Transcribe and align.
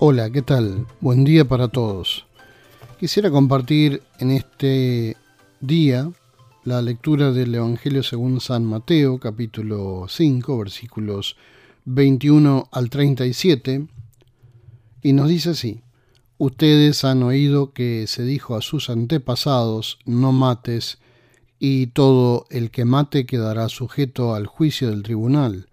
Hola, 0.00 0.30
¿qué 0.30 0.42
tal? 0.42 0.86
Buen 1.00 1.24
día 1.24 1.44
para 1.44 1.66
todos. 1.66 2.24
Quisiera 3.00 3.32
compartir 3.32 4.00
en 4.20 4.30
este 4.30 5.16
día 5.60 6.12
la 6.62 6.80
lectura 6.82 7.32
del 7.32 7.52
Evangelio 7.52 8.04
según 8.04 8.40
San 8.40 8.64
Mateo, 8.64 9.18
capítulo 9.18 10.06
5, 10.08 10.56
versículos 10.56 11.34
21 11.84 12.68
al 12.70 12.90
37, 12.90 13.88
y 15.02 15.12
nos 15.14 15.28
dice 15.28 15.50
así, 15.50 15.82
Ustedes 16.36 17.02
han 17.02 17.24
oído 17.24 17.72
que 17.72 18.06
se 18.06 18.22
dijo 18.22 18.54
a 18.54 18.62
sus 18.62 18.90
antepasados, 18.90 19.98
no 20.04 20.30
mates, 20.30 20.98
y 21.58 21.88
todo 21.88 22.46
el 22.50 22.70
que 22.70 22.84
mate 22.84 23.26
quedará 23.26 23.68
sujeto 23.68 24.36
al 24.36 24.46
juicio 24.46 24.90
del 24.90 25.02
tribunal. 25.02 25.66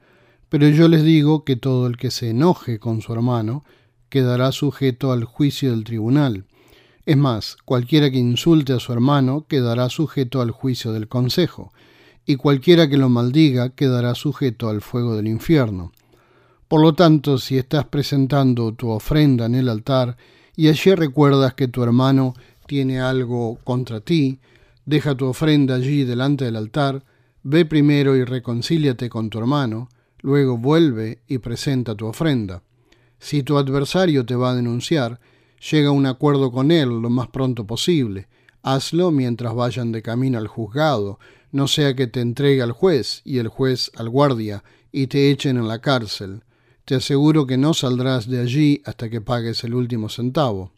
Pero 0.49 0.67
yo 0.69 0.87
les 0.87 1.03
digo 1.03 1.43
que 1.43 1.57
todo 1.57 1.85
el 1.85 1.97
que 1.97 2.09
se 2.09 2.31
enoje 2.31 2.79
con 2.79 3.03
su 3.03 3.13
hermano 3.13 3.63
quedará 4.09 4.51
sujeto 4.51 5.11
al 5.11 5.23
juicio 5.23 5.71
del 5.71 5.83
tribunal. 5.83 6.45
Es 7.05 7.17
más, 7.17 7.57
cualquiera 7.65 8.09
que 8.09 8.17
insulte 8.17 8.73
a 8.73 8.79
su 8.79 8.91
hermano 8.91 9.45
quedará 9.47 9.89
sujeto 9.89 10.41
al 10.41 10.51
juicio 10.51 10.91
del 10.91 11.07
consejo, 11.07 11.71
y 12.25 12.35
cualquiera 12.37 12.89
que 12.89 12.97
lo 12.97 13.09
maldiga 13.09 13.69
quedará 13.69 14.15
sujeto 14.15 14.69
al 14.69 14.81
fuego 14.81 15.15
del 15.15 15.27
infierno. 15.27 15.91
Por 16.67 16.81
lo 16.81 16.93
tanto, 16.93 17.37
si 17.37 17.57
estás 17.57 17.85
presentando 17.85 18.73
tu 18.73 18.89
ofrenda 18.89 19.45
en 19.45 19.55
el 19.55 19.69
altar 19.69 20.17
y 20.55 20.67
allí 20.67 20.95
recuerdas 20.95 21.53
que 21.53 21.67
tu 21.67 21.83
hermano 21.83 22.33
tiene 22.65 22.99
algo 22.99 23.59
contra 23.63 23.99
ti, 23.99 24.39
deja 24.85 25.15
tu 25.15 25.25
ofrenda 25.25 25.75
allí 25.75 26.03
delante 26.03 26.45
del 26.45 26.55
altar, 26.55 27.03
ve 27.43 27.65
primero 27.65 28.15
y 28.15 28.23
reconcíliate 28.23 29.09
con 29.09 29.29
tu 29.29 29.37
hermano, 29.37 29.89
luego 30.21 30.57
vuelve 30.57 31.19
y 31.27 31.37
presenta 31.37 31.93
tu 31.93 32.07
ofrenda. 32.07 32.63
Si 33.25 33.41
tu 33.41 33.57
adversario 33.57 34.23
te 34.23 34.35
va 34.35 34.51
a 34.51 34.55
denunciar, 34.55 35.19
llega 35.71 35.89
a 35.89 35.93
un 35.93 36.05
acuerdo 36.05 36.51
con 36.51 36.69
él 36.69 36.89
lo 37.01 37.09
más 37.09 37.27
pronto 37.29 37.65
posible. 37.65 38.27
Hazlo 38.61 39.09
mientras 39.09 39.55
vayan 39.55 39.91
de 39.91 40.03
camino 40.03 40.37
al 40.37 40.45
juzgado, 40.47 41.17
no 41.51 41.67
sea 41.67 41.95
que 41.95 42.05
te 42.05 42.21
entregue 42.21 42.61
al 42.61 42.71
juez 42.71 43.23
y 43.25 43.39
el 43.39 43.47
juez 43.47 43.89
al 43.95 44.09
guardia 44.09 44.63
y 44.91 45.07
te 45.07 45.31
echen 45.31 45.57
en 45.57 45.67
la 45.67 45.81
cárcel. 45.81 46.43
Te 46.85 46.93
aseguro 46.93 47.47
que 47.47 47.57
no 47.57 47.73
saldrás 47.73 48.29
de 48.29 48.41
allí 48.41 48.83
hasta 48.85 49.09
que 49.09 49.21
pagues 49.21 49.63
el 49.63 49.73
último 49.73 50.07
centavo. 50.09 50.71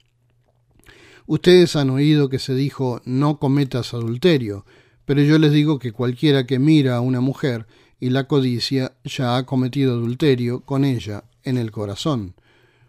Ustedes 1.25 1.75
han 1.75 1.90
oído 1.90 2.30
que 2.30 2.40
se 2.40 2.56
dijo 2.56 3.02
no 3.03 3.40
cometas 3.40 3.94
adulterio, 3.94 4.66
pero 5.03 5.22
yo 5.22 5.38
les 5.38 5.52
digo 5.52 5.80
que 5.80 5.92
cualquiera 5.92 6.48
que 6.48 6.59
mira 6.59 6.95
a 6.95 7.02
una 7.02 7.20
mujer 7.20 7.68
y 8.00 8.09
la 8.09 8.23
codicia 8.23 8.94
ya 9.03 9.36
ha 9.36 9.45
cometido 9.45 9.95
adulterio 9.95 10.62
con 10.62 10.86
ella 10.86 11.25
en 11.43 11.57
el 11.57 11.71
corazón. 11.71 12.35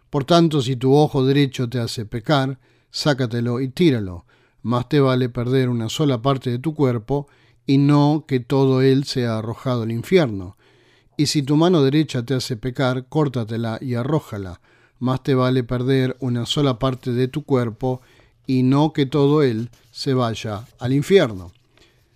Por 0.09 0.25
tanto, 0.25 0.61
si 0.61 0.75
tu 0.75 0.95
ojo 0.95 1.25
derecho 1.25 1.69
te 1.69 1.79
hace 1.79 2.05
pecar, 2.05 2.59
sácatelo 2.91 3.59
y 3.61 3.69
tíralo. 3.69 4.25
Más 4.61 4.89
te 4.89 4.99
vale 4.99 5.29
perder 5.29 5.69
una 5.69 5.89
sola 5.89 6.21
parte 6.21 6.49
de 6.49 6.59
tu 6.59 6.73
cuerpo 6.73 7.27
y 7.65 7.77
no 7.77 8.25
que 8.27 8.39
todo 8.39 8.81
él 8.81 9.03
sea 9.03 9.37
arrojado 9.37 9.83
al 9.83 9.91
infierno. 9.91 10.57
Y 11.17 11.27
si 11.27 11.43
tu 11.43 11.55
mano 11.55 11.83
derecha 11.83 12.23
te 12.23 12.33
hace 12.33 12.57
pecar, 12.57 13.07
córtatela 13.07 13.77
y 13.81 13.95
arrójala. 13.95 14.61
Más 14.99 15.21
te 15.23 15.35
vale 15.35 15.63
perder 15.63 16.17
una 16.19 16.45
sola 16.45 16.79
parte 16.79 17.11
de 17.11 17.27
tu 17.27 17.43
cuerpo 17.43 18.01
y 18.47 18.63
no 18.63 18.93
que 18.93 19.05
todo 19.05 19.43
él 19.43 19.69
se 19.91 20.13
vaya 20.13 20.65
al 20.79 20.93
infierno. 20.93 21.51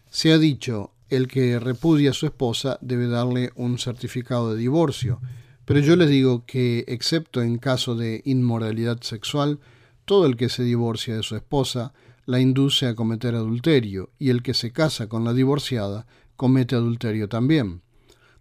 Se 0.10 0.32
ha 0.32 0.38
dicho, 0.38 0.92
el 1.10 1.28
que 1.28 1.60
repudia 1.60 2.10
a 2.10 2.14
su 2.14 2.26
esposa 2.26 2.80
debe 2.82 3.08
darle 3.08 3.52
un 3.56 3.78
certificado 3.78 4.54
de 4.54 4.60
divorcio, 4.60 5.22
pero 5.66 5.80
yo 5.80 5.96
les 5.96 6.10
digo 6.10 6.46
que, 6.46 6.84
excepto 6.88 7.42
en 7.42 7.58
caso 7.58 7.96
de 7.96 8.22
inmoralidad 8.26 9.02
sexual, 9.02 9.60
todo 10.06 10.26
el 10.26 10.36
que 10.36 10.50
se 10.50 10.64
divorcia 10.64 11.16
de 11.16 11.24
su 11.24 11.36
esposa 11.36 11.94
la 12.26 12.40
induce 12.40 12.88
a 12.88 12.96
cometer 12.96 13.36
adulterio, 13.36 14.10
y 14.20 14.30
el 14.30 14.44
que 14.44 14.54
se 14.54 14.72
casa 14.72 15.08
con 15.08 15.24
la 15.24 15.34
divorciada 15.34 16.06
comete 16.36 16.76
adulterio 16.76 17.30
también. 17.30 17.82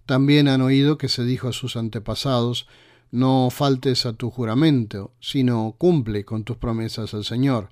También 0.06 0.48
han 0.48 0.62
oído 0.62 0.98
que 0.98 1.08
se 1.08 1.24
dijo 1.24 1.48
a 1.48 1.52
sus 1.52 1.76
antepasados, 1.76 2.66
no 3.10 3.50
faltes 3.50 4.06
a 4.06 4.14
tu 4.14 4.30
juramento, 4.30 5.12
sino 5.20 5.74
cumple 5.78 6.24
con 6.24 6.44
tus 6.44 6.56
promesas 6.56 7.14
al 7.14 7.24
Señor. 7.24 7.68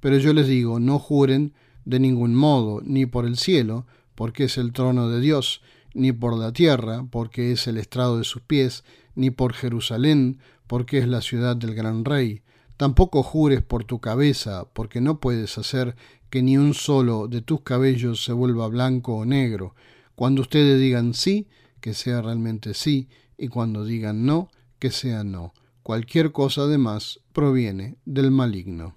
Pero 0.00 0.18
yo 0.18 0.32
les 0.32 0.46
digo, 0.46 0.78
no 0.78 0.98
juren 0.98 1.54
de 1.84 1.98
ningún 1.98 2.34
modo, 2.34 2.80
ni 2.84 3.06
por 3.06 3.24
el 3.24 3.36
cielo, 3.36 3.86
porque 4.14 4.44
es 4.44 4.58
el 4.58 4.72
trono 4.72 5.08
de 5.08 5.20
Dios, 5.20 5.62
ni 5.94 6.12
por 6.12 6.36
la 6.36 6.52
tierra, 6.52 7.06
porque 7.10 7.52
es 7.52 7.66
el 7.66 7.78
estrado 7.78 8.18
de 8.18 8.24
sus 8.24 8.42
pies, 8.42 8.84
ni 9.14 9.30
por 9.30 9.52
Jerusalén, 9.52 10.38
porque 10.66 10.98
es 10.98 11.08
la 11.08 11.20
ciudad 11.20 11.56
del 11.56 11.74
gran 11.74 12.04
rey. 12.04 12.42
Tampoco 12.76 13.22
jures 13.22 13.62
por 13.62 13.84
tu 13.84 14.00
cabeza, 14.00 14.66
porque 14.72 15.00
no 15.00 15.20
puedes 15.20 15.58
hacer 15.58 15.96
que 16.30 16.42
ni 16.42 16.56
un 16.56 16.74
solo 16.74 17.28
de 17.28 17.42
tus 17.42 17.60
cabellos 17.60 18.24
se 18.24 18.32
vuelva 18.32 18.68
blanco 18.68 19.16
o 19.16 19.24
negro. 19.24 19.74
Cuando 20.14 20.42
ustedes 20.42 20.80
digan 20.80 21.14
sí, 21.14 21.46
que 21.80 21.94
sea 21.94 22.22
realmente 22.22 22.74
sí, 22.74 23.08
y 23.36 23.48
cuando 23.48 23.84
digan 23.84 24.24
no, 24.24 24.50
que 24.78 24.90
sea 24.90 25.24
no. 25.24 25.52
Cualquier 25.82 26.32
cosa 26.32 26.62
además 26.62 27.20
proviene 27.32 27.96
del 28.04 28.30
maligno. 28.30 28.94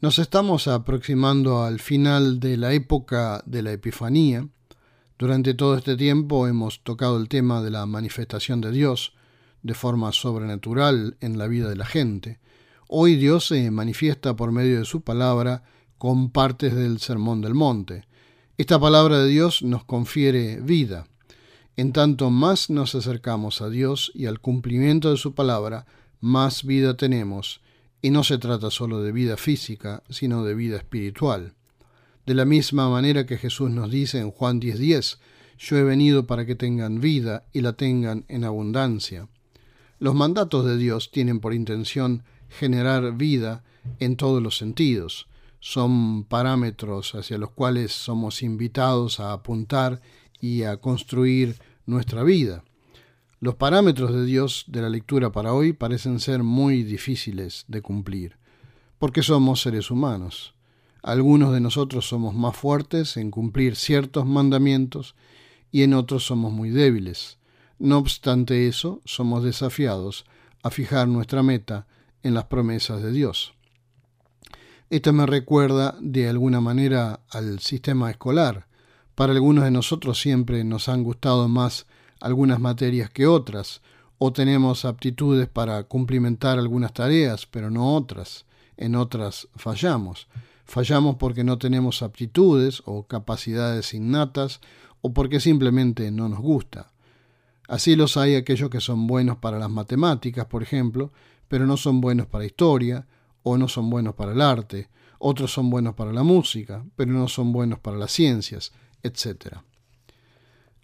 Nos 0.00 0.18
estamos 0.18 0.68
aproximando 0.68 1.62
al 1.62 1.80
final 1.80 2.38
de 2.38 2.56
la 2.58 2.74
época 2.74 3.42
de 3.46 3.62
la 3.62 3.72
Epifanía. 3.72 4.46
Durante 5.18 5.54
todo 5.54 5.78
este 5.78 5.96
tiempo 5.96 6.46
hemos 6.46 6.82
tocado 6.82 7.16
el 7.16 7.28
tema 7.28 7.62
de 7.62 7.70
la 7.70 7.86
manifestación 7.86 8.60
de 8.60 8.70
Dios 8.70 9.14
de 9.62 9.72
forma 9.72 10.12
sobrenatural 10.12 11.16
en 11.20 11.38
la 11.38 11.46
vida 11.46 11.70
de 11.70 11.76
la 11.76 11.86
gente. 11.86 12.38
Hoy 12.86 13.16
Dios 13.16 13.46
se 13.46 13.70
manifiesta 13.70 14.36
por 14.36 14.52
medio 14.52 14.78
de 14.78 14.84
su 14.84 15.00
palabra 15.00 15.62
con 15.96 16.28
partes 16.28 16.74
del 16.74 17.00
Sermón 17.00 17.40
del 17.40 17.54
Monte. 17.54 18.04
Esta 18.58 18.78
palabra 18.78 19.20
de 19.20 19.28
Dios 19.28 19.62
nos 19.62 19.84
confiere 19.84 20.60
vida. 20.60 21.06
En 21.76 21.92
tanto 21.92 22.28
más 22.30 22.68
nos 22.68 22.94
acercamos 22.94 23.62
a 23.62 23.70
Dios 23.70 24.12
y 24.14 24.26
al 24.26 24.40
cumplimiento 24.40 25.10
de 25.10 25.16
su 25.16 25.34
palabra, 25.34 25.86
más 26.20 26.62
vida 26.62 26.94
tenemos 26.94 27.62
y 28.02 28.10
no 28.10 28.22
se 28.22 28.36
trata 28.36 28.70
solo 28.70 29.00
de 29.00 29.12
vida 29.12 29.38
física, 29.38 30.02
sino 30.10 30.44
de 30.44 30.54
vida 30.54 30.76
espiritual. 30.76 31.55
De 32.26 32.34
la 32.34 32.44
misma 32.44 32.90
manera 32.90 33.24
que 33.24 33.38
Jesús 33.38 33.70
nos 33.70 33.88
dice 33.88 34.18
en 34.18 34.32
Juan 34.32 34.60
10:10, 34.60 35.18
yo 35.58 35.76
he 35.76 35.84
venido 35.84 36.26
para 36.26 36.44
que 36.44 36.56
tengan 36.56 37.00
vida 37.00 37.44
y 37.52 37.60
la 37.60 37.74
tengan 37.74 38.24
en 38.26 38.42
abundancia. 38.42 39.28
Los 40.00 40.16
mandatos 40.16 40.64
de 40.64 40.76
Dios 40.76 41.12
tienen 41.12 41.38
por 41.38 41.54
intención 41.54 42.24
generar 42.48 43.16
vida 43.16 43.62
en 44.00 44.16
todos 44.16 44.42
los 44.42 44.58
sentidos. 44.58 45.28
Son 45.60 46.24
parámetros 46.24 47.14
hacia 47.14 47.38
los 47.38 47.50
cuales 47.50 47.92
somos 47.92 48.42
invitados 48.42 49.20
a 49.20 49.32
apuntar 49.32 50.02
y 50.40 50.64
a 50.64 50.78
construir 50.78 51.54
nuestra 51.86 52.24
vida. 52.24 52.64
Los 53.38 53.54
parámetros 53.54 54.12
de 54.12 54.24
Dios 54.24 54.64
de 54.66 54.82
la 54.82 54.88
lectura 54.88 55.30
para 55.30 55.52
hoy 55.52 55.72
parecen 55.72 56.18
ser 56.18 56.42
muy 56.42 56.82
difíciles 56.82 57.64
de 57.68 57.82
cumplir, 57.82 58.36
porque 58.98 59.22
somos 59.22 59.62
seres 59.62 59.92
humanos. 59.92 60.55
Algunos 61.02 61.52
de 61.52 61.60
nosotros 61.60 62.08
somos 62.08 62.34
más 62.34 62.56
fuertes 62.56 63.16
en 63.16 63.30
cumplir 63.30 63.76
ciertos 63.76 64.26
mandamientos 64.26 65.14
y 65.70 65.82
en 65.82 65.94
otros 65.94 66.26
somos 66.26 66.52
muy 66.52 66.70
débiles. 66.70 67.38
No 67.78 67.98
obstante 67.98 68.66
eso, 68.66 69.00
somos 69.04 69.44
desafiados 69.44 70.24
a 70.62 70.70
fijar 70.70 71.08
nuestra 71.08 71.42
meta 71.42 71.86
en 72.22 72.34
las 72.34 72.44
promesas 72.44 73.02
de 73.02 73.12
Dios. 73.12 73.54
Esto 74.88 75.12
me 75.12 75.26
recuerda 75.26 75.96
de 76.00 76.28
alguna 76.28 76.60
manera 76.60 77.20
al 77.30 77.58
sistema 77.58 78.10
escolar. 78.10 78.66
Para 79.14 79.32
algunos 79.32 79.64
de 79.64 79.70
nosotros 79.70 80.20
siempre 80.20 80.62
nos 80.64 80.88
han 80.88 81.02
gustado 81.02 81.48
más 81.48 81.86
algunas 82.20 82.60
materias 82.60 83.10
que 83.10 83.26
otras, 83.26 83.82
o 84.18 84.32
tenemos 84.32 84.84
aptitudes 84.84 85.48
para 85.48 85.82
cumplimentar 85.84 86.58
algunas 86.58 86.92
tareas, 86.94 87.46
pero 87.46 87.70
no 87.70 87.94
otras. 87.94 88.46
En 88.76 88.94
otras 88.94 89.48
fallamos. 89.56 90.28
Fallamos 90.66 91.16
porque 91.16 91.44
no 91.44 91.58
tenemos 91.58 92.02
aptitudes 92.02 92.82
o 92.84 93.04
capacidades 93.04 93.94
innatas, 93.94 94.60
o 95.00 95.12
porque 95.12 95.38
simplemente 95.38 96.10
no 96.10 96.28
nos 96.28 96.40
gusta. 96.40 96.92
Así 97.68 97.94
los 97.94 98.16
hay 98.16 98.34
aquellos 98.34 98.68
que 98.68 98.80
son 98.80 99.06
buenos 99.06 99.38
para 99.38 99.58
las 99.58 99.70
matemáticas, 99.70 100.46
por 100.46 100.62
ejemplo, 100.62 101.12
pero 101.48 101.66
no 101.66 101.76
son 101.76 102.00
buenos 102.00 102.26
para 102.26 102.44
historia, 102.44 103.06
o 103.44 103.56
no 103.56 103.68
son 103.68 103.90
buenos 103.90 104.14
para 104.14 104.32
el 104.32 104.40
arte, 104.40 104.88
otros 105.20 105.52
son 105.52 105.70
buenos 105.70 105.94
para 105.94 106.12
la 106.12 106.24
música, 106.24 106.84
pero 106.96 107.12
no 107.12 107.28
son 107.28 107.52
buenos 107.52 107.78
para 107.78 107.96
las 107.96 108.10
ciencias, 108.10 108.72
etc. 109.04 109.58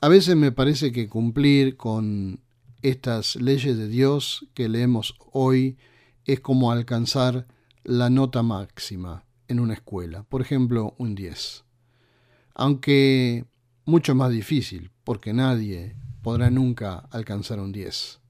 A 0.00 0.08
veces 0.08 0.37
me 0.37 0.52
parece 0.52 0.93
que 0.93 1.08
cumplir 1.08 1.76
con 1.76 2.40
estas 2.82 3.34
leyes 3.34 3.76
de 3.76 3.88
Dios 3.88 4.46
que 4.55 4.69
leemos 4.69 5.17
hoy 5.32 5.76
es 6.25 6.38
como 6.38 6.70
alcanzar 6.70 7.49
la 7.82 8.11
nota 8.11 8.44
máxima 8.44 9.25
en 9.49 9.61
una 9.61 9.75
escuela, 9.75 10.25
por 10.25 10.41
ejemplo, 10.41 10.94
un 10.99 11.15
10. 11.15 11.65
Aunque 12.55 13.44
mucho 13.85 14.15
más 14.15 14.31
difícil, 14.31 14.91
porque 15.05 15.33
nadie 15.33 15.97
podrá 16.23 16.50
nunca 16.50 17.09
alcanzar 17.11 17.61
un 17.61 17.73
10. 17.73 18.21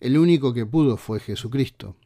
El 0.00 0.18
único 0.18 0.52
que 0.52 0.66
pudo 0.66 0.96
fue 0.96 1.20
Jesucristo. 1.20 1.96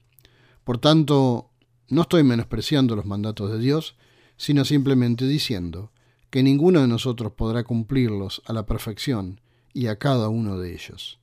Por 0.65 0.79
tanto, 0.79 1.51
no 1.89 2.03
estoy 2.03 2.25
menospreciando 2.25 2.97
los 2.97 3.07
mandatos 3.07 3.51
de 3.51 3.59
Dios, 3.59 3.97
sino 4.37 4.65
simplemente 4.65 5.27
diciendo 5.27 5.93
que 6.31 6.43
ninguno 6.43 6.81
de 6.81 6.89
nosotros 6.89 7.33
podrá 7.33 7.63
cumplirlos 7.63 8.43
a 8.47 8.53
la 8.53 8.67
perfección 8.67 9.41
y 9.73 9.87
a 9.87 9.97
cada 9.97 10.29
uno 10.29 10.59
de 10.59 10.75
ellos. 10.75 11.21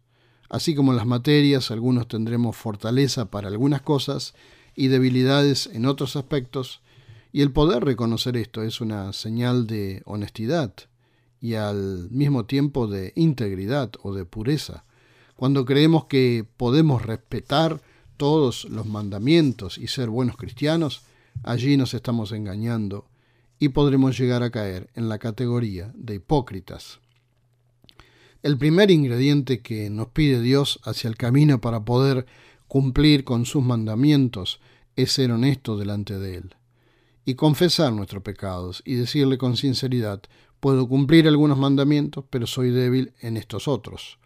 Así 0.50 0.76
como 0.76 0.92
en 0.92 0.98
las 0.98 1.06
materias, 1.06 1.72
algunos 1.72 2.08
tendremos 2.08 2.56
fortaleza 2.56 3.32
para 3.32 3.48
algunas 3.48 3.82
cosas 3.82 4.34
y 4.76 4.88
debilidades 4.88 5.68
en 5.68 5.86
otros 5.86 6.16
aspectos, 6.16 6.82
y 7.32 7.42
el 7.42 7.52
poder 7.52 7.84
reconocer 7.84 8.36
esto 8.36 8.62
es 8.62 8.82
una 8.82 9.14
señal 9.14 9.68
de 9.68 10.02
honestidad 10.06 10.74
y 11.40 11.56
al 11.56 12.10
mismo 12.12 12.46
tiempo 12.46 12.88
de 12.88 13.14
integridad 13.16 13.92
o 14.04 14.14
de 14.14 14.26
pureza. 14.26 14.86
Cuando 15.36 15.66
creemos 15.66 16.06
que 16.06 16.46
podemos 16.58 17.04
respetar 17.04 17.82
todos 18.18 18.66
los 18.66 18.86
mandamientos 18.86 19.78
y 19.78 19.88
ser 19.88 20.10
buenos 20.10 20.38
cristianos, 20.38 21.02
allí 21.44 21.78
nos 21.78 21.94
estamos 21.94 22.32
engañando 22.32 23.08
y 23.58 23.70
podremos 23.70 24.20
llegar 24.20 24.44
a 24.44 24.52
caer 24.52 24.90
en 24.94 25.10
la 25.10 25.18
categoría 25.18 25.92
de 25.96 26.16
hipócritas. 26.16 27.00
El 28.44 28.58
primer 28.58 28.92
ingrediente 28.92 29.62
que 29.62 29.90
nos 29.90 30.10
pide 30.10 30.42
Dios 30.42 30.80
hacia 30.84 31.08
el 31.08 31.16
camino 31.16 31.62
para 31.62 31.86
poder 31.86 32.26
cumplir 32.68 33.24
con 33.24 33.46
sus 33.46 33.64
mandamientos 33.64 34.60
es 34.96 35.12
ser 35.14 35.32
honesto 35.32 35.78
delante 35.78 36.20
de 36.20 36.38
Él 36.38 36.56
y 37.26 37.36
confesar 37.36 37.94
nuestros 37.94 38.24
pecados 38.24 38.82
y 38.86 38.96
decirle 38.96 39.38
con 39.38 39.58
sinceridad, 39.58 40.22
puedo 40.60 40.88
cumplir 40.88 41.28
algunos 41.28 41.58
mandamientos, 41.58 42.26
pero 42.30 42.48
soy 42.48 42.72
débil 42.72 43.14
en 43.22 43.38
estos 43.38 43.68
otros. 43.68 44.18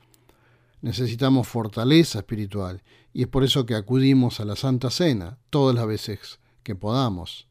Necesitamos 0.81 1.47
fortaleza 1.47 2.19
espiritual 2.19 2.83
y 3.13 3.23
es 3.23 3.27
por 3.27 3.43
eso 3.43 3.65
que 3.65 3.75
acudimos 3.75 4.39
a 4.39 4.45
la 4.45 4.55
Santa 4.55 4.89
Cena 4.89 5.37
todas 5.49 5.75
las 5.75 5.87
veces 5.87 6.39
que 6.63 6.75
podamos. 6.75 7.47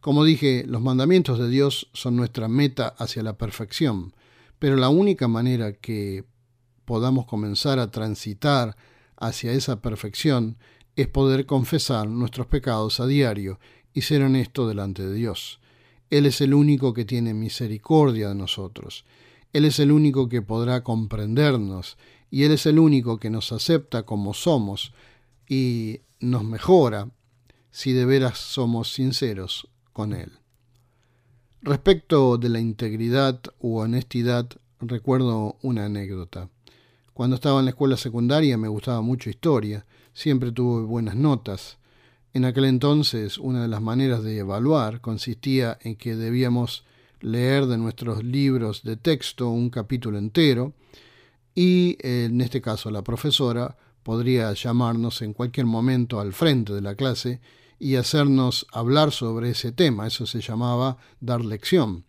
Como 0.00 0.24
dije, 0.24 0.64
los 0.66 0.82
mandamientos 0.82 1.38
de 1.38 1.48
Dios 1.48 1.88
son 1.92 2.16
nuestra 2.16 2.48
meta 2.48 2.94
hacia 2.98 3.22
la 3.22 3.36
perfección, 3.36 4.14
pero 4.58 4.76
la 4.76 4.88
única 4.88 5.28
manera 5.28 5.72
que 5.72 6.24
podamos 6.84 7.26
comenzar 7.26 7.78
a 7.78 7.90
transitar 7.90 8.76
hacia 9.16 9.52
esa 9.52 9.80
perfección 9.80 10.58
es 10.96 11.08
poder 11.08 11.46
confesar 11.46 12.08
nuestros 12.08 12.46
pecados 12.46 13.00
a 13.00 13.06
diario 13.06 13.58
y 13.94 14.02
ser 14.02 14.22
honesto 14.22 14.68
delante 14.68 15.06
de 15.06 15.14
Dios. 15.14 15.60
Él 16.10 16.26
es 16.26 16.40
el 16.40 16.52
único 16.52 16.92
que 16.92 17.04
tiene 17.04 17.32
misericordia 17.32 18.28
de 18.28 18.34
nosotros. 18.34 19.04
Él 19.52 19.64
es 19.64 19.78
el 19.78 19.92
único 19.92 20.28
que 20.28 20.42
podrá 20.42 20.82
comprendernos 20.82 21.96
y 22.30 22.42
Él 22.42 22.52
es 22.52 22.66
el 22.66 22.80
único 22.80 23.18
que 23.18 23.30
nos 23.30 23.52
acepta 23.52 24.02
como 24.02 24.34
somos 24.34 24.92
y 25.48 26.00
nos 26.20 26.42
mejora 26.44 27.08
si 27.70 27.92
de 27.92 28.04
veras 28.04 28.38
somos 28.38 28.92
sinceros 28.92 29.68
con 29.92 30.12
Él. 30.12 30.32
Respecto 31.62 32.36
de 32.36 32.48
la 32.48 32.60
integridad 32.60 33.40
u 33.60 33.78
honestidad, 33.78 34.48
recuerdo 34.80 35.56
una 35.62 35.86
anécdota. 35.86 36.50
Cuando 37.14 37.36
estaba 37.36 37.60
en 37.60 37.66
la 37.66 37.70
escuela 37.70 37.96
secundaria 37.96 38.58
me 38.58 38.68
gustaba 38.68 39.00
mucho 39.00 39.30
historia, 39.30 39.86
siempre 40.12 40.50
tuve 40.50 40.84
buenas 40.84 41.14
notas, 41.14 41.78
en 42.34 42.44
aquel 42.44 42.64
entonces, 42.64 43.38
una 43.38 43.62
de 43.62 43.68
las 43.68 43.80
maneras 43.80 44.24
de 44.24 44.38
evaluar 44.38 45.00
consistía 45.00 45.78
en 45.82 45.94
que 45.94 46.16
debíamos 46.16 46.84
leer 47.20 47.66
de 47.66 47.78
nuestros 47.78 48.24
libros 48.24 48.82
de 48.82 48.96
texto 48.96 49.48
un 49.48 49.70
capítulo 49.70 50.18
entero 50.18 50.74
y, 51.54 51.96
en 52.00 52.40
este 52.40 52.60
caso, 52.60 52.90
la 52.90 53.02
profesora 53.02 53.76
podría 54.02 54.52
llamarnos 54.52 55.22
en 55.22 55.32
cualquier 55.32 55.66
momento 55.66 56.18
al 56.18 56.32
frente 56.32 56.72
de 56.72 56.82
la 56.82 56.96
clase 56.96 57.40
y 57.78 57.94
hacernos 57.94 58.66
hablar 58.72 59.12
sobre 59.12 59.50
ese 59.50 59.70
tema. 59.70 60.08
Eso 60.08 60.26
se 60.26 60.40
llamaba 60.40 60.98
dar 61.20 61.44
lección. 61.44 62.04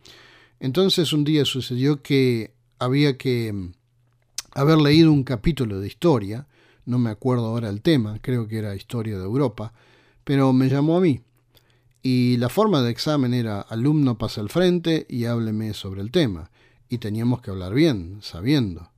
Entonces 0.60 1.14
un 1.14 1.24
día 1.24 1.46
sucedió 1.46 2.02
que 2.02 2.54
había 2.80 3.18
que 3.18 3.54
mm, 3.54 3.74
haber 4.54 4.80
leído 4.80 5.12
un 5.12 5.24
capítulo 5.24 5.80
de 5.80 5.88
historia, 5.88 6.48
no 6.86 6.98
me 6.98 7.12
acuerdo 7.12 7.46
ahora 7.46 7.70
el 7.70 7.82
tema, 7.82 8.18
creo 8.22 8.48
que 8.48 8.58
era 8.58 8.76
historia 8.76 9.18
de 9.18 9.24
Europa, 9.24 9.74
pero 10.26 10.52
me 10.52 10.68
llamó 10.68 10.98
a 10.98 11.02
mí. 11.02 11.22
Y 12.04 12.36
la 12.38 12.50
forma 12.50 12.82
de 12.82 12.92
examen 12.92 13.34
era 13.34 13.62
alumno 13.62 14.18
pasa 14.18 14.42
al 14.42 14.50
frente 14.50 15.08
y 15.10 15.26
hábleme 15.26 15.74
sobre 15.74 16.02
el 16.02 16.12
tema. 16.12 16.52
Y 16.90 16.98
teníamos 16.98 17.42
que 17.42 17.52
hablar 17.52 17.74
bien, 17.74 18.20
sabiendo. 18.22 18.92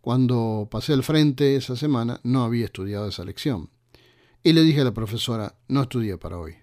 Cuando 0.00 0.68
pasé 0.70 0.92
al 0.92 1.02
frente 1.02 1.56
esa 1.56 1.76
semana 1.76 2.20
no 2.24 2.44
había 2.44 2.66
estudiado 2.66 3.08
esa 3.08 3.24
lección. 3.24 3.70
Y 4.42 4.52
le 4.52 4.62
dije 4.62 4.82
a 4.82 4.84
la 4.84 4.92
profesora, 4.92 5.54
no 5.68 5.82
estudié 5.82 6.18
para 6.18 6.38
hoy. 6.38 6.56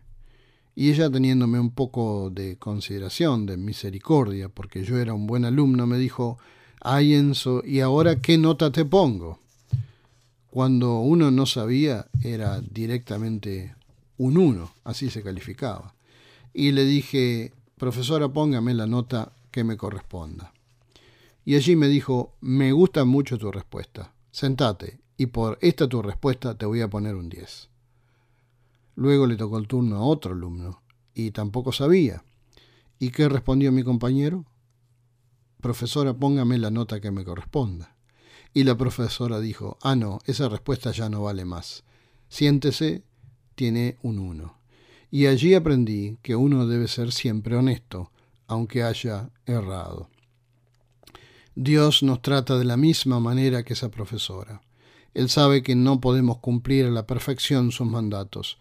Y 0.76 0.92
ella, 0.92 1.10
teniéndome 1.10 1.60
un 1.60 1.72
poco 1.72 2.30
de 2.30 2.58
consideración, 2.58 3.46
de 3.46 3.58
misericordia, 3.58 4.50
porque 4.50 4.84
yo 4.84 5.00
era 5.00 5.14
un 5.14 5.26
buen 5.26 5.46
alumno, 5.46 5.88
me 5.88 5.98
dijo, 5.98 6.38
ay 6.80 7.16
Enzo, 7.16 7.64
¿y 7.66 7.80
ahora 7.80 8.22
qué 8.22 8.38
nota 8.38 8.72
te 8.72 8.86
pongo? 8.86 9.40
Cuando 10.52 11.00
uno 11.00 11.32
no 11.32 11.46
sabía, 11.46 12.06
era 12.22 12.62
directamente 12.62 13.74
un 14.22 14.38
1, 14.38 14.72
así 14.84 15.10
se 15.10 15.24
calificaba. 15.24 15.96
Y 16.54 16.74
le 16.74 16.86
dije, 16.86 17.54
profesora, 17.76 18.30
póngame 18.30 18.76
la 18.76 18.86
nota 18.86 19.32
que 19.50 19.64
me 19.64 19.78
corresponda. 19.78 20.54
Y 21.44 21.56
allí 21.56 21.76
me 21.76 21.88
dijo, 21.88 22.36
me 22.40 22.72
gusta 22.72 23.04
mucho 23.04 23.40
tu 23.40 23.52
respuesta, 23.52 24.14
sentate, 24.32 25.00
y 25.18 25.26
por 25.26 25.58
esta 25.62 25.88
tu 25.88 26.04
respuesta 26.04 26.56
te 26.56 26.68
voy 26.68 26.82
a 26.82 26.88
poner 26.88 27.16
un 27.16 27.30
10. 27.30 27.70
Luego 28.96 29.26
le 29.26 29.38
tocó 29.38 29.58
el 29.58 29.68
turno 29.68 29.96
a 29.96 30.04
otro 30.04 30.34
alumno, 30.34 30.84
y 31.16 31.32
tampoco 31.32 31.72
sabía. 31.72 32.24
¿Y 33.00 33.10
qué 33.10 33.28
respondió 33.28 33.72
mi 33.72 33.82
compañero? 33.84 34.46
Profesora, 35.62 36.14
póngame 36.14 36.60
la 36.60 36.70
nota 36.70 37.02
que 37.02 37.10
me 37.10 37.26
corresponda. 37.26 37.96
Y 38.54 38.66
la 38.66 38.78
profesora 38.78 39.40
dijo, 39.40 39.80
ah, 39.82 39.96
no, 39.96 40.20
esa 40.26 40.48
respuesta 40.48 40.92
ya 40.92 41.10
no 41.10 41.24
vale 41.24 41.44
más. 41.44 41.84
Siéntese 42.30 43.02
tiene 43.56 43.98
un 44.02 44.20
1. 44.20 44.58
Y 45.12 45.26
allí 45.28 45.54
aprendí 45.54 46.18
que 46.22 46.36
uno 46.36 46.68
debe 46.68 46.88
ser 46.88 47.12
siempre 47.12 47.56
honesto, 47.56 48.12
aunque 48.48 48.84
haya 48.84 49.30
errado. 49.46 50.10
Dios 51.56 52.02
nos 52.02 52.22
trata 52.22 52.58
de 52.58 52.66
la 52.66 52.78
misma 52.78 53.20
manera 53.20 53.64
que 53.64 53.74
esa 53.74 53.92
profesora. 53.92 54.62
Él 55.14 55.30
sabe 55.30 55.64
que 55.64 55.76
no 55.76 56.00
podemos 56.00 56.38
cumplir 56.38 56.86
a 56.86 56.90
la 56.90 57.06
perfección 57.06 57.72
sus 57.72 57.88
mandatos, 57.88 58.58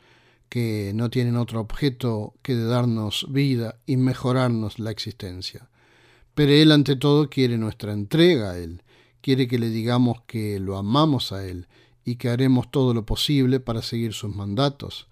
que 0.49 0.90
no 0.94 1.09
tienen 1.09 1.37
otro 1.37 1.61
objeto 1.61 2.35
que 2.42 2.56
de 2.56 2.64
darnos 2.64 3.26
vida 3.30 3.76
y 3.87 3.97
mejorarnos 3.97 4.80
la 4.80 4.90
existencia. 4.90 5.70
Pero 6.35 6.52
Él 6.52 6.73
ante 6.73 6.97
todo 6.97 7.30
quiere 7.30 7.56
nuestra 7.56 7.92
entrega 7.92 8.50
a 8.50 8.59
Él, 8.59 8.82
quiere 9.20 9.47
que 9.47 9.61
le 9.61 9.70
digamos 9.70 10.23
que 10.26 10.59
lo 10.59 10.76
amamos 10.76 11.30
a 11.30 11.47
Él 11.47 11.68
y 12.10 12.16
que 12.16 12.28
haremos 12.28 12.72
todo 12.72 12.92
lo 12.92 13.06
posible 13.06 13.60
para 13.60 13.82
seguir 13.82 14.14
sus 14.14 14.34
mandatos. 14.34 15.06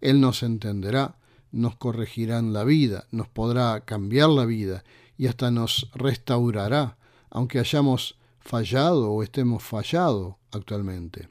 Él 0.00 0.20
nos 0.20 0.44
entenderá, 0.44 1.16
nos 1.50 1.74
corregirá 1.74 2.38
en 2.38 2.52
la 2.52 2.62
vida, 2.62 3.08
nos 3.10 3.26
podrá 3.26 3.80
cambiar 3.80 4.28
la 4.28 4.44
vida 4.44 4.84
y 5.18 5.26
hasta 5.26 5.50
nos 5.50 5.90
restaurará, 5.94 6.96
aunque 7.28 7.58
hayamos 7.58 8.18
fallado 8.38 9.10
o 9.10 9.24
estemos 9.24 9.64
fallado 9.64 10.38
actualmente. 10.52 11.28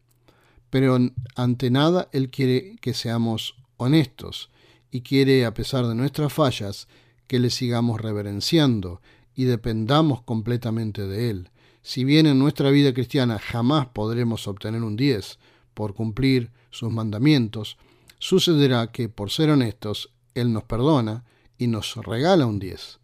Pero 0.69 0.97
ante 1.37 1.71
nada 1.71 2.09
Él 2.11 2.29
quiere 2.29 2.75
que 2.81 2.93
seamos 2.93 3.55
honestos 3.77 4.49
y 4.91 5.03
quiere, 5.03 5.45
a 5.45 5.53
pesar 5.53 5.87
de 5.87 5.95
nuestras 5.95 6.33
fallas, 6.33 6.89
que 7.27 7.39
le 7.39 7.49
sigamos 7.49 8.01
reverenciando 8.01 8.99
y 9.35 9.45
dependamos 9.45 10.21
completamente 10.23 11.07
de 11.07 11.29
Él. 11.29 11.49
Si 11.83 12.05
bien 12.05 12.27
en 12.27 12.39
nuestra 12.39 12.71
vida 12.71 12.93
cristiana 12.93 13.37
jamás 13.39 13.87
podremos 13.87 14.47
obtener 14.47 14.83
un 14.83 14.95
10 14.95 15.37
por 15.73 15.93
cumplir 15.93 16.49
sus 16.69 16.89
mandamientos, 16.89 17.77
sucederá 18.19 18.87
que 18.91 19.09
por 19.09 19.29
ser 19.29 19.49
honestos, 19.49 20.09
Él 20.33 20.53
nos 20.53 20.63
perdona 20.63 21.25
y 21.57 21.67
nos 21.67 21.97
regala 21.97 22.45
un 22.45 22.57
10, 22.57 22.99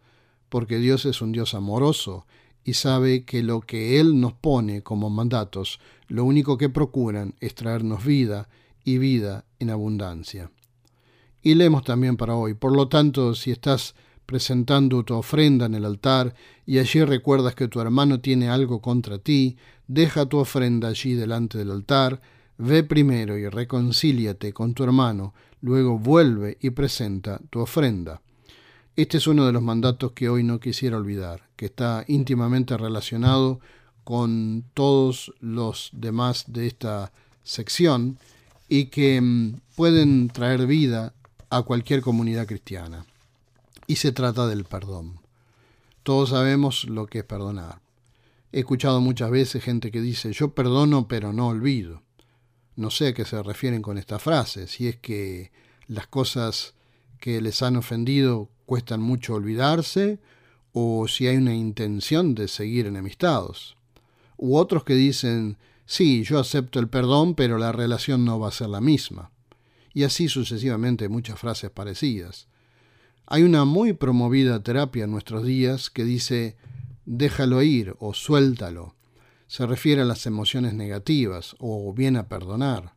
porque 0.48 0.78
Dios 0.78 1.06
es 1.06 1.22
un 1.22 1.34
Dios 1.34 1.54
amoroso 1.54 2.26
y 2.64 2.76
sabe 2.76 3.26
que 3.26 3.44
lo 3.44 3.60
que 3.60 4.00
Él 4.00 4.22
nos 4.22 4.32
pone 4.32 4.82
como 4.82 5.10
mandatos, 5.10 5.82
lo 6.08 6.24
único 6.24 6.58
que 6.58 6.70
procuran 6.70 7.36
es 7.42 7.56
traernos 7.56 8.06
vida 8.06 8.48
y 8.86 8.98
vida 8.98 9.44
en 9.60 9.72
abundancia. 9.72 10.52
Y 11.42 11.56
leemos 11.56 11.84
también 11.84 12.16
para 12.16 12.36
hoy, 12.36 12.54
por 12.54 12.74
lo 12.74 12.88
tanto, 12.88 13.36
si 13.36 13.52
estás 13.52 13.94
presentando 14.30 15.04
tu 15.04 15.16
ofrenda 15.16 15.66
en 15.66 15.74
el 15.74 15.86
altar, 15.86 16.36
y 16.68 16.78
allí 16.78 17.04
recuerdas 17.04 17.56
que 17.56 17.68
tu 17.68 17.82
hermano 17.82 18.20
tiene 18.20 18.48
algo 18.48 18.80
contra 18.80 19.18
ti, 19.18 19.58
deja 19.88 20.28
tu 20.28 20.38
ofrenda 20.38 20.90
allí 20.90 21.16
delante 21.16 21.58
del 21.58 21.72
altar, 21.72 22.22
ve 22.60 22.84
primero 22.84 23.40
y 23.40 23.50
reconcíliate 23.50 24.54
con 24.54 24.76
tu 24.76 24.84
hermano, 24.84 25.34
luego 25.62 25.98
vuelve 25.98 26.60
y 26.62 26.70
presenta 26.70 27.42
tu 27.50 27.60
ofrenda. 27.60 28.22
Este 28.96 29.18
es 29.18 29.26
uno 29.26 29.48
de 29.48 29.52
los 29.52 29.64
mandatos 29.64 30.12
que 30.12 30.30
hoy 30.30 30.44
no 30.44 30.60
quisiera 30.60 30.98
olvidar, 30.98 31.50
que 31.56 31.66
está 31.66 32.06
íntimamente 32.08 32.78
relacionado 32.78 33.60
con 34.04 34.64
todos 34.76 35.34
los 35.40 35.90
demás 35.92 36.44
de 36.46 36.68
esta 36.68 37.12
sección 37.42 38.20
y 38.68 38.86
que 38.86 39.20
mm, 39.20 39.62
pueden 39.76 40.28
traer 40.28 40.68
vida 40.68 41.14
a 41.50 41.64
cualquier 41.64 42.02
comunidad 42.02 42.46
cristiana. 42.46 43.08
Y 43.90 43.96
se 43.96 44.12
trata 44.12 44.46
del 44.46 44.66
perdón. 44.66 45.20
Todos 46.04 46.30
sabemos 46.30 46.84
lo 46.84 47.08
que 47.08 47.20
es 47.20 47.24
perdonar. 47.24 47.82
He 48.52 48.60
escuchado 48.60 49.02
muchas 49.02 49.32
veces 49.32 49.64
gente 49.64 49.90
que 49.90 50.00
dice, 50.00 50.32
yo 50.32 50.54
perdono 50.54 51.08
pero 51.08 51.34
no 51.34 51.48
olvido. 51.48 52.04
No 52.76 52.92
sé 52.92 53.08
a 53.08 53.14
qué 53.16 53.26
se 53.26 53.42
refieren 53.42 53.82
con 53.82 53.98
esta 53.98 54.20
frase, 54.20 54.68
si 54.68 54.88
es 54.88 54.98
que 54.98 55.52
las 55.88 56.06
cosas 56.06 56.76
que 57.20 57.42
les 57.42 57.64
han 57.64 57.78
ofendido 57.78 58.52
cuestan 58.68 59.02
mucho 59.02 59.34
olvidarse 59.34 60.20
o 60.72 61.08
si 61.08 61.26
hay 61.26 61.38
una 61.38 61.56
intención 61.56 62.36
de 62.36 62.48
seguir 62.48 62.86
enemistados. 62.86 63.76
U 64.38 64.56
otros 64.56 64.84
que 64.84 64.94
dicen, 64.94 65.58
sí, 65.88 66.24
yo 66.24 66.38
acepto 66.38 66.80
el 66.80 66.90
perdón, 66.90 67.34
pero 67.34 67.58
la 67.58 67.72
relación 67.72 68.24
no 68.24 68.40
va 68.40 68.50
a 68.50 68.52
ser 68.52 68.70
la 68.70 68.82
misma. 68.82 69.32
Y 69.96 70.04
así 70.04 70.28
sucesivamente 70.30 71.10
muchas 71.10 71.40
frases 71.40 71.72
parecidas. 71.72 72.49
Hay 73.32 73.44
una 73.44 73.64
muy 73.64 73.94
promovida 73.94 74.64
terapia 74.64 75.04
en 75.04 75.12
nuestros 75.12 75.46
días 75.46 75.92
que 75.92 76.04
dice, 76.04 76.58
déjalo 77.06 77.62
ir 77.62 77.96
o 78.00 78.16
suéltalo. 78.16 78.96
Se 79.46 79.68
refiere 79.68 80.02
a 80.02 80.06
las 80.06 80.26
emociones 80.26 80.74
negativas 80.74 81.56
o 81.60 81.94
bien 81.94 82.18
a 82.18 82.28
perdonar. 82.28 82.96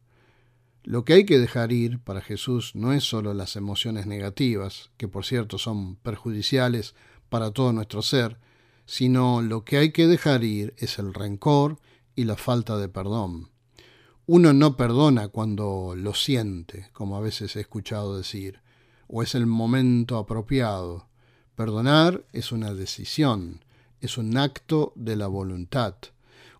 Lo 0.84 1.04
que 1.04 1.12
hay 1.12 1.26
que 1.26 1.38
dejar 1.38 1.70
ir 1.70 1.98
para 1.98 2.22
Jesús 2.22 2.74
no 2.74 2.94
es 2.94 3.04
solo 3.04 3.34
las 3.34 3.56
emociones 3.56 4.06
negativas, 4.06 4.90
que 4.96 5.06
por 5.06 5.26
cierto 5.26 5.58
son 5.58 5.96
perjudiciales 5.96 6.94
para 7.28 7.50
todo 7.50 7.74
nuestro 7.74 8.00
ser, 8.00 8.38
sino 8.86 9.42
lo 9.42 9.66
que 9.66 9.76
hay 9.76 9.92
que 9.92 10.06
dejar 10.06 10.44
ir 10.44 10.72
es 10.78 10.98
el 10.98 11.12
rencor 11.12 11.78
y 12.16 12.24
la 12.24 12.36
falta 12.36 12.78
de 12.78 12.88
perdón. 12.88 13.50
Uno 14.24 14.54
no 14.54 14.78
perdona 14.78 15.28
cuando 15.28 15.92
lo 15.94 16.14
siente, 16.14 16.88
como 16.94 17.18
a 17.18 17.20
veces 17.20 17.54
he 17.54 17.60
escuchado 17.60 18.16
decir, 18.16 18.61
o 19.12 19.22
es 19.22 19.34
el 19.34 19.46
momento 19.46 20.16
apropiado. 20.16 21.06
Perdonar 21.54 22.24
es 22.32 22.50
una 22.50 22.72
decisión, 22.72 23.62
es 24.00 24.16
un 24.16 24.38
acto 24.38 24.94
de 24.96 25.16
la 25.16 25.26
voluntad. 25.26 25.94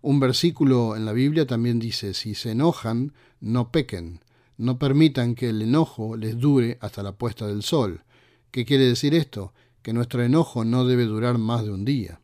Un 0.02 0.20
versículo 0.20 0.94
en 0.94 1.06
la 1.06 1.14
Biblia 1.14 1.46
también 1.46 1.78
dice, 1.78 2.12
si 2.12 2.34
se 2.34 2.50
enojan, 2.50 3.14
no 3.40 3.72
pequen, 3.72 4.20
no 4.58 4.78
permitan 4.78 5.34
que 5.34 5.48
el 5.48 5.62
enojo 5.62 6.14
les 6.14 6.38
dure 6.38 6.76
hasta 6.82 7.02
la 7.02 7.12
puesta 7.12 7.46
del 7.46 7.62
sol. 7.62 8.04
¿Qué 8.50 8.66
quiere 8.66 8.84
decir 8.84 9.14
esto? 9.14 9.54
Que 9.80 9.94
nuestro 9.94 10.22
enojo 10.22 10.62
no 10.66 10.84
debe 10.84 11.06
durar 11.06 11.38
más 11.38 11.64
de 11.64 11.70
un 11.70 11.86
día, 11.86 12.20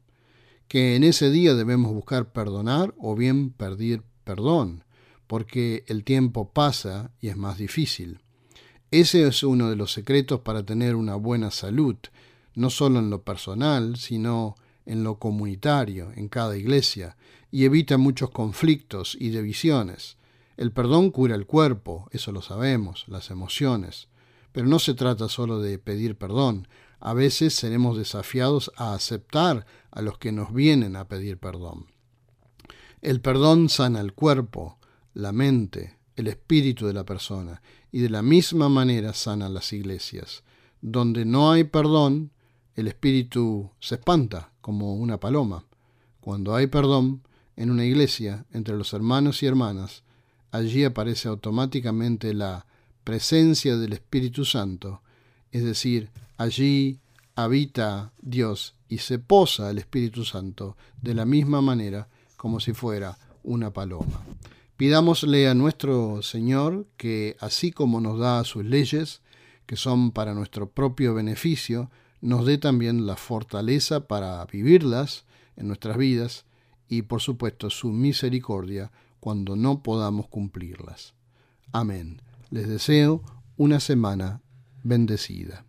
que 0.68 0.94
en 0.94 1.04
ese 1.04 1.30
día 1.30 1.54
debemos 1.54 1.94
buscar 1.94 2.32
perdonar 2.32 2.94
o 2.98 3.16
bien 3.16 3.48
pedir 3.48 4.02
perdón, 4.24 4.84
porque 5.26 5.84
el 5.86 6.04
tiempo 6.04 6.52
pasa 6.52 7.12
y 7.18 7.28
es 7.28 7.36
más 7.38 7.56
difícil. 7.56 8.20
Ese 8.90 9.26
es 9.26 9.42
uno 9.42 9.68
de 9.68 9.76
los 9.76 9.92
secretos 9.92 10.40
para 10.40 10.62
tener 10.62 10.94
una 10.94 11.14
buena 11.14 11.50
salud, 11.50 11.96
no 12.54 12.70
solo 12.70 12.98
en 13.00 13.10
lo 13.10 13.22
personal, 13.22 13.96
sino 13.96 14.56
en 14.86 15.04
lo 15.04 15.18
comunitario, 15.18 16.10
en 16.16 16.28
cada 16.28 16.56
iglesia, 16.56 17.18
y 17.50 17.66
evita 17.66 17.98
muchos 17.98 18.30
conflictos 18.30 19.14
y 19.20 19.28
divisiones. 19.28 20.16
El 20.56 20.72
perdón 20.72 21.10
cura 21.10 21.34
el 21.34 21.44
cuerpo, 21.44 22.08
eso 22.12 22.32
lo 22.32 22.40
sabemos, 22.40 23.04
las 23.08 23.30
emociones. 23.30 24.08
Pero 24.52 24.66
no 24.66 24.78
se 24.78 24.94
trata 24.94 25.28
solo 25.28 25.60
de 25.60 25.78
pedir 25.78 26.16
perdón. 26.16 26.66
A 26.98 27.12
veces 27.12 27.54
seremos 27.54 27.98
desafiados 27.98 28.72
a 28.76 28.94
aceptar 28.94 29.66
a 29.90 30.00
los 30.00 30.16
que 30.16 30.32
nos 30.32 30.54
vienen 30.54 30.96
a 30.96 31.06
pedir 31.08 31.36
perdón. 31.36 31.86
El 33.02 33.20
perdón 33.20 33.68
sana 33.68 34.00
el 34.00 34.14
cuerpo, 34.14 34.78
la 35.12 35.32
mente, 35.32 35.97
el 36.18 36.26
espíritu 36.26 36.86
de 36.86 36.92
la 36.92 37.04
persona, 37.04 37.62
y 37.92 38.00
de 38.00 38.10
la 38.10 38.22
misma 38.22 38.68
manera 38.68 39.14
sana 39.14 39.48
las 39.48 39.72
iglesias. 39.72 40.42
Donde 40.80 41.24
no 41.24 41.52
hay 41.52 41.64
perdón, 41.64 42.32
el 42.74 42.88
espíritu 42.88 43.70
se 43.80 43.94
espanta 43.94 44.50
como 44.60 44.94
una 44.96 45.18
paloma. 45.18 45.64
Cuando 46.20 46.54
hay 46.56 46.66
perdón, 46.66 47.22
en 47.56 47.70
una 47.70 47.84
iglesia, 47.84 48.46
entre 48.52 48.76
los 48.76 48.92
hermanos 48.92 49.42
y 49.42 49.46
hermanas, 49.46 50.02
allí 50.50 50.84
aparece 50.84 51.28
automáticamente 51.28 52.34
la 52.34 52.66
presencia 53.04 53.76
del 53.76 53.92
Espíritu 53.92 54.44
Santo, 54.44 55.02
es 55.52 55.64
decir, 55.64 56.10
allí 56.36 56.98
habita 57.36 58.12
Dios 58.20 58.74
y 58.88 58.98
se 58.98 59.18
posa 59.18 59.70
el 59.70 59.78
Espíritu 59.78 60.24
Santo 60.24 60.76
de 61.00 61.14
la 61.14 61.24
misma 61.24 61.60
manera 61.60 62.08
como 62.36 62.60
si 62.60 62.72
fuera 62.72 63.16
una 63.44 63.72
paloma. 63.72 64.20
Pidámosle 64.78 65.48
a 65.48 65.54
nuestro 65.54 66.22
Señor 66.22 66.86
que, 66.96 67.36
así 67.40 67.72
como 67.72 68.00
nos 68.00 68.20
da 68.20 68.44
sus 68.44 68.64
leyes, 68.64 69.22
que 69.66 69.74
son 69.74 70.12
para 70.12 70.34
nuestro 70.34 70.70
propio 70.70 71.14
beneficio, 71.14 71.90
nos 72.20 72.46
dé 72.46 72.58
también 72.58 73.04
la 73.04 73.16
fortaleza 73.16 74.06
para 74.06 74.44
vivirlas 74.46 75.24
en 75.56 75.66
nuestras 75.66 75.96
vidas 75.96 76.44
y 76.88 77.02
por 77.02 77.20
supuesto 77.20 77.70
su 77.70 77.88
misericordia 77.90 78.92
cuando 79.18 79.56
no 79.56 79.82
podamos 79.82 80.28
cumplirlas. 80.28 81.14
Amén. 81.72 82.22
Les 82.50 82.68
deseo 82.68 83.24
una 83.56 83.80
semana 83.80 84.42
bendecida. 84.84 85.64